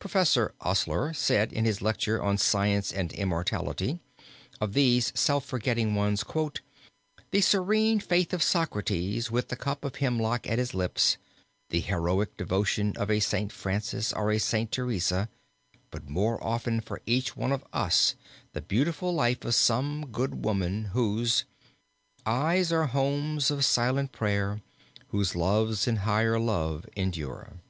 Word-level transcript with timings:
Professor 0.00 0.52
Osler 0.62 1.14
said, 1.14 1.52
in 1.52 1.64
his 1.64 1.80
lecture 1.80 2.20
on 2.20 2.36
Science 2.36 2.90
and 2.90 3.12
Immortality, 3.12 4.00
of 4.60 4.72
these 4.72 5.12
self 5.14 5.44
forgetting 5.44 5.94
ones: 5.94 6.24
"The 7.30 7.40
serene 7.40 8.00
faith 8.00 8.32
of 8.34 8.42
Socrates 8.42 9.30
with 9.30 9.50
the 9.50 9.56
cup 9.56 9.84
of 9.84 9.94
Hemlock 9.94 10.48
at 10.50 10.58
his 10.58 10.74
lips, 10.74 11.16
the 11.70 11.78
heroic 11.78 12.36
devotion 12.36 12.94
of 12.96 13.08
a 13.08 13.20
St. 13.20 13.52
Francis 13.52 14.12
or 14.12 14.32
a 14.32 14.40
St. 14.40 14.72
Teresa, 14.72 15.28
but 15.92 16.08
more 16.08 16.42
often 16.42 16.80
for 16.80 17.00
each 17.06 17.36
one 17.36 17.52
of 17.52 17.64
us 17.72 18.16
the 18.54 18.62
beautiful 18.62 19.14
life 19.14 19.44
of 19.44 19.54
some 19.54 20.06
good 20.06 20.44
woman 20.44 20.86
whose 20.86 21.44
Eyes 22.26 22.72
are 22.72 22.86
homes 22.86 23.48
of 23.48 23.64
silent 23.64 24.10
prayer,... 24.10 24.60
Whose 25.10 25.36
loves 25.36 25.86
in 25.86 25.98
higher 25.98 26.40
love 26.40 26.84
endure. 26.96 27.60